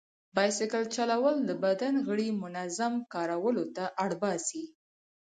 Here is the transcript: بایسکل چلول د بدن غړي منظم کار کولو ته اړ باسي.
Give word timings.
بایسکل 0.35 0.83
چلول 0.95 1.35
د 1.49 1.51
بدن 1.63 1.93
غړي 2.07 2.27
منظم 2.43 2.93
کار 3.13 3.29
کولو 3.41 3.63
ته 3.75 3.83
اړ 4.03 4.09
باسي. 4.21 4.63